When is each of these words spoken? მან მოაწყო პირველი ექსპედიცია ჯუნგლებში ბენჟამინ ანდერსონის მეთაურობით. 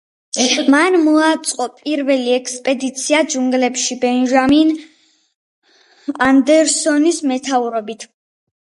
მან 0.75 0.95
მოაწყო 1.07 1.67
პირველი 1.81 2.33
ექსპედიცია 2.37 3.21
ჯუნგლებში 3.35 3.99
ბენჟამინ 4.07 4.75
ანდერსონის 6.31 7.25
მეთაურობით. 7.33 8.13